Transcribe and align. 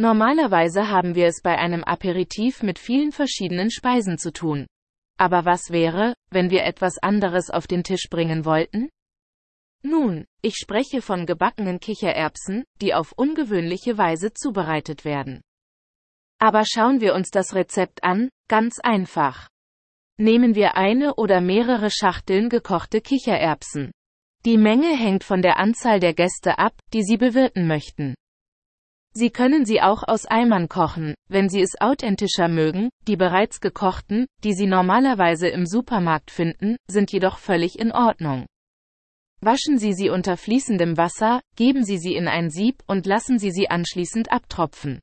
Normalerweise 0.00 0.88
haben 0.88 1.14
wir 1.14 1.26
es 1.26 1.42
bei 1.42 1.58
einem 1.58 1.84
Aperitif 1.84 2.62
mit 2.62 2.78
vielen 2.78 3.12
verschiedenen 3.12 3.70
Speisen 3.70 4.16
zu 4.16 4.32
tun. 4.32 4.66
Aber 5.18 5.44
was 5.44 5.68
wäre, 5.68 6.14
wenn 6.30 6.48
wir 6.48 6.64
etwas 6.64 6.96
anderes 6.96 7.50
auf 7.50 7.66
den 7.66 7.84
Tisch 7.84 8.08
bringen 8.08 8.46
wollten? 8.46 8.88
Nun, 9.82 10.24
ich 10.40 10.54
spreche 10.54 11.02
von 11.02 11.26
gebackenen 11.26 11.80
Kichererbsen, 11.80 12.64
die 12.80 12.94
auf 12.94 13.12
ungewöhnliche 13.12 13.98
Weise 13.98 14.32
zubereitet 14.32 15.04
werden. 15.04 15.42
Aber 16.38 16.64
schauen 16.64 17.02
wir 17.02 17.14
uns 17.14 17.28
das 17.28 17.54
Rezept 17.54 18.02
an, 18.02 18.30
ganz 18.48 18.78
einfach. 18.78 19.48
Nehmen 20.16 20.54
wir 20.54 20.78
eine 20.78 21.16
oder 21.16 21.42
mehrere 21.42 21.90
Schachteln 21.90 22.48
gekochte 22.48 23.02
Kichererbsen. 23.02 23.92
Die 24.46 24.56
Menge 24.56 24.96
hängt 24.96 25.24
von 25.24 25.42
der 25.42 25.58
Anzahl 25.58 26.00
der 26.00 26.14
Gäste 26.14 26.58
ab, 26.58 26.72
die 26.94 27.02
Sie 27.02 27.18
bewirten 27.18 27.66
möchten. 27.66 28.14
Sie 29.12 29.30
können 29.30 29.64
sie 29.64 29.82
auch 29.82 30.06
aus 30.06 30.26
Eimern 30.26 30.68
kochen, 30.68 31.14
wenn 31.28 31.48
Sie 31.48 31.60
es 31.60 31.80
authentischer 31.80 32.48
mögen, 32.48 32.90
die 33.08 33.16
bereits 33.16 33.60
gekochten, 33.60 34.26
die 34.44 34.52
Sie 34.52 34.66
normalerweise 34.66 35.48
im 35.48 35.66
Supermarkt 35.66 36.30
finden, 36.30 36.76
sind 36.88 37.10
jedoch 37.12 37.38
völlig 37.38 37.78
in 37.78 37.90
Ordnung. 37.90 38.46
Waschen 39.40 39.78
Sie 39.78 39.94
sie 39.94 40.10
unter 40.10 40.36
fließendem 40.36 40.96
Wasser, 40.96 41.40
geben 41.56 41.84
Sie 41.84 41.98
sie 41.98 42.14
in 42.14 42.28
ein 42.28 42.50
Sieb 42.50 42.82
und 42.86 43.06
lassen 43.06 43.38
Sie 43.38 43.50
sie 43.50 43.68
anschließend 43.68 44.30
abtropfen. 44.30 45.00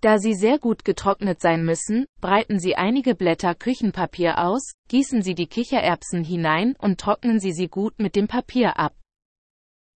Da 0.00 0.18
sie 0.18 0.34
sehr 0.34 0.58
gut 0.58 0.84
getrocknet 0.84 1.40
sein 1.40 1.64
müssen, 1.64 2.06
breiten 2.20 2.58
Sie 2.58 2.74
einige 2.74 3.14
Blätter 3.14 3.54
Küchenpapier 3.54 4.38
aus, 4.38 4.72
gießen 4.88 5.22
Sie 5.22 5.36
die 5.36 5.46
Kichererbsen 5.46 6.24
hinein 6.24 6.74
und 6.76 7.00
trocknen 7.00 7.38
Sie 7.38 7.52
sie 7.52 7.68
gut 7.68 8.00
mit 8.00 8.16
dem 8.16 8.26
Papier 8.26 8.78
ab. 8.78 8.94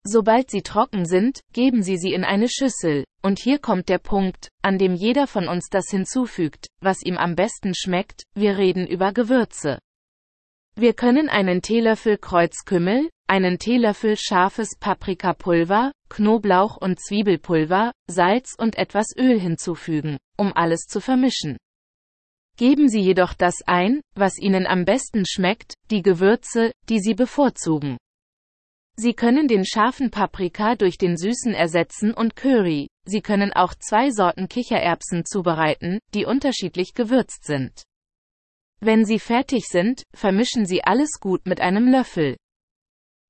Sobald 0.08 0.52
sie 0.52 0.62
trocken 0.62 1.06
sind, 1.06 1.42
geben 1.52 1.82
Sie 1.82 1.98
sie 1.98 2.14
in 2.14 2.24
eine 2.24 2.48
Schüssel, 2.48 3.06
und 3.24 3.40
hier 3.40 3.58
kommt 3.58 3.90
der 3.90 3.98
Punkt, 3.98 4.50
an 4.62 4.78
dem 4.78 4.94
jeder 4.94 5.26
von 5.26 5.48
uns 5.48 5.68
das 5.72 5.90
hinzufügt, 5.90 6.68
was 6.80 7.02
ihm 7.02 7.18
am 7.18 7.36
besten 7.36 7.74
schmeckt, 7.76 8.22
wir 8.36 8.56
reden 8.56 8.86
über 8.86 9.14
Gewürze. 9.14 9.80
Wir 10.76 10.94
können 10.94 11.28
einen 11.28 11.64
Teelöffel 11.64 12.20
Kreuzkümmel, 12.20 13.10
einen 13.28 13.58
Teelöffel 13.58 14.16
scharfes 14.16 14.78
Paprikapulver, 14.80 15.92
Knoblauch 16.10 16.78
und 16.78 17.00
Zwiebelpulver, 17.00 17.92
Salz 18.08 18.54
und 18.60 18.78
etwas 18.78 19.08
Öl 19.18 19.40
hinzufügen, 19.40 20.18
um 20.38 20.54
alles 20.54 20.82
zu 20.82 21.02
vermischen. 21.02 21.58
Geben 22.58 22.90
Sie 22.90 23.02
jedoch 23.02 23.34
das 23.34 23.56
ein, 23.66 24.02
was 24.14 24.38
Ihnen 24.38 24.68
am 24.68 24.86
besten 24.86 25.26
schmeckt, 25.26 25.74
die 25.90 26.04
Gewürze, 26.04 26.72
die 26.90 27.00
Sie 27.00 27.16
bevorzugen. 27.16 27.98
Sie 28.98 29.14
können 29.14 29.48
den 29.48 29.66
scharfen 29.66 30.10
Paprika 30.10 30.76
durch 30.76 30.98
den 30.98 31.18
süßen 31.18 31.54
ersetzen 31.54 32.14
und 32.14 32.36
Curry. 32.36 32.88
Sie 33.06 33.22
können 33.22 33.52
auch 33.52 33.74
zwei 33.76 34.10
Sorten 34.10 34.48
Kichererbsen 34.48 35.26
zubereiten, 35.26 36.00
die 36.14 36.26
unterschiedlich 36.26 36.94
gewürzt 36.94 37.44
sind. 37.44 37.84
Wenn 38.80 39.06
sie 39.06 39.20
fertig 39.20 39.66
sind, 39.66 40.04
vermischen 40.14 40.66
Sie 40.66 40.84
alles 40.84 41.20
gut 41.20 41.46
mit 41.46 41.60
einem 41.60 41.88
Löffel. 41.90 42.38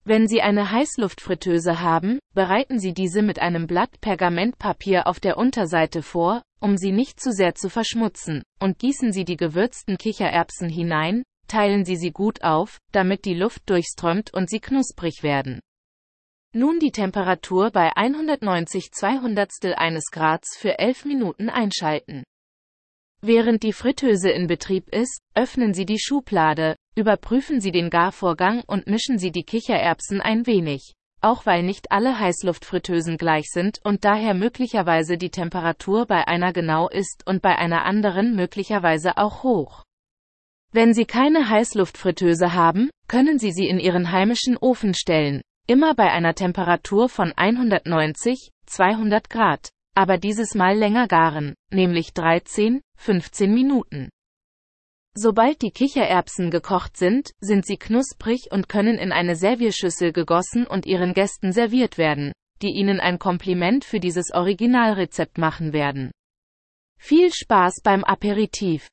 Wenn 0.07 0.27
Sie 0.27 0.43
eine 0.43 0.71
Heißluftfritteuse 0.71 1.81
haben, 1.81 2.19
bereiten 2.35 2.77
Sie 2.77 2.93
diese 2.93 3.23
mit 3.23 3.39
einem 3.39 3.65
Blatt 3.65 3.99
Pergamentpapier 4.01 5.07
auf 5.07 5.19
der 5.19 5.35
Unterseite 5.35 6.03
vor, 6.03 6.43
um 6.59 6.77
sie 6.77 6.91
nicht 6.91 7.19
zu 7.19 7.31
sehr 7.31 7.55
zu 7.55 7.69
verschmutzen, 7.69 8.43
und 8.59 8.77
gießen 8.77 9.11
Sie 9.11 9.25
die 9.25 9.35
gewürzten 9.35 9.97
Kichererbsen 9.97 10.69
hinein, 10.69 11.23
teilen 11.47 11.85
Sie 11.85 11.95
sie 11.95 12.11
gut 12.11 12.43
auf, 12.43 12.79
damit 12.91 13.25
die 13.25 13.33
Luft 13.33 13.69
durchströmt 13.69 14.33
und 14.33 14.49
sie 14.49 14.59
knusprig 14.59 15.23
werden. 15.23 15.61
Nun 16.53 16.79
die 16.79 16.91
Temperatur 16.91 17.69
bei 17.71 17.95
190 17.95 18.91
200 18.91 19.77
eines 19.77 20.05
Grads 20.11 20.57
für 20.57 20.79
11 20.79 21.05
Minuten 21.05 21.49
einschalten. 21.49 22.23
Während 23.21 23.63
die 23.63 23.73
Fritteuse 23.73 24.29
in 24.29 24.47
Betrieb 24.47 24.87
ist, 24.89 25.19
öffnen 25.33 25.73
Sie 25.73 25.85
die 25.85 25.99
Schublade, 25.99 26.75
überprüfen 26.95 27.59
Sie 27.59 27.71
den 27.71 27.89
Garvorgang 27.89 28.63
und 28.67 28.87
mischen 28.87 29.17
Sie 29.17 29.31
die 29.31 29.43
Kichererbsen 29.43 30.21
ein 30.21 30.45
wenig. 30.45 30.93
Auch 31.21 31.45
weil 31.45 31.63
nicht 31.63 31.91
alle 31.91 32.19
Heißluftfritteusen 32.19 33.17
gleich 33.17 33.47
sind 33.49 33.79
und 33.83 34.05
daher 34.05 34.33
möglicherweise 34.33 35.17
die 35.17 35.31
Temperatur 35.31 36.05
bei 36.05 36.27
einer 36.27 36.53
genau 36.53 36.87
ist 36.87 37.25
und 37.25 37.41
bei 37.41 37.57
einer 37.57 37.83
anderen 37.83 38.35
möglicherweise 38.35 39.17
auch 39.17 39.43
hoch. 39.43 39.83
Wenn 40.75 40.93
Sie 40.93 41.05
keine 41.05 41.49
Heißluftfritteuse 41.49 42.53
haben, 42.53 42.89
können 43.07 43.39
Sie 43.39 43.51
sie 43.51 43.67
in 43.67 43.79
Ihren 43.79 44.11
heimischen 44.11 44.57
Ofen 44.57 44.93
stellen, 44.93 45.41
immer 45.67 45.95
bei 45.95 46.11
einer 46.11 46.35
Temperatur 46.35 47.07
von 47.07 47.31
190, 47.35 48.51
200 48.65 49.29
Grad 49.29 49.69
aber 49.95 50.17
dieses 50.17 50.53
Mal 50.55 50.77
länger 50.77 51.07
garen, 51.07 51.55
nämlich 51.71 52.13
13, 52.13 52.81
15 52.97 53.53
Minuten. 53.53 54.09
Sobald 55.17 55.61
die 55.61 55.71
Kichererbsen 55.71 56.51
gekocht 56.51 56.97
sind, 56.97 57.31
sind 57.39 57.65
sie 57.65 57.77
knusprig 57.77 58.49
und 58.51 58.67
können 58.67 58.97
in 58.97 59.13
eine 59.13 59.37
Servierschüssel 59.37 60.11
gegossen 60.11 60.67
und 60.67 60.85
ihren 60.85 61.13
Gästen 61.13 61.53
serviert 61.53 61.97
werden, 61.97 62.33
die 62.61 62.71
ihnen 62.71 62.99
ein 62.99 63.17
Kompliment 63.17 63.85
für 63.85 64.01
dieses 64.01 64.31
Originalrezept 64.33 65.37
machen 65.37 65.71
werden. 65.71 66.11
Viel 66.99 67.31
Spaß 67.33 67.79
beim 67.81 68.03
Aperitif! 68.03 68.89